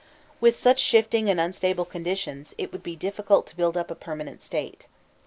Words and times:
With 0.39 0.57
such 0.57 0.79
shifting 0.79 1.29
and 1.29 1.39
unstable 1.39 1.85
conditions, 1.85 2.55
it 2.57 2.71
would 2.71 2.81
be 2.81 2.95
difficult 2.95 3.45
to 3.45 3.55
build 3.55 3.77
up 3.77 3.91
a 3.91 3.93
permanent 3.93 4.41
State. 4.41 4.87